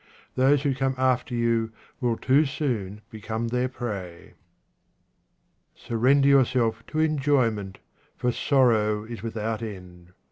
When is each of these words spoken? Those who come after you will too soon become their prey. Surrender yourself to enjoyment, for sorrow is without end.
Those 0.33 0.63
who 0.63 0.73
come 0.73 0.95
after 0.97 1.35
you 1.35 1.71
will 1.99 2.17
too 2.17 2.43
soon 2.47 3.01
become 3.11 3.49
their 3.49 3.69
prey. 3.69 4.33
Surrender 5.75 6.27
yourself 6.27 6.83
to 6.87 6.99
enjoyment, 6.99 7.77
for 8.15 8.31
sorrow 8.31 9.03
is 9.03 9.21
without 9.21 9.61
end. 9.61 10.13